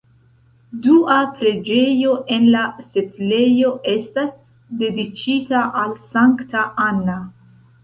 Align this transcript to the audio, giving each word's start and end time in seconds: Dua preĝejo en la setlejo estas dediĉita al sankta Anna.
Dua 0.85 1.17
preĝejo 1.33 2.15
en 2.37 2.47
la 2.55 2.63
setlejo 2.87 3.75
estas 3.93 4.33
dediĉita 4.81 5.63
al 5.85 5.97
sankta 6.09 6.67
Anna. 6.91 7.23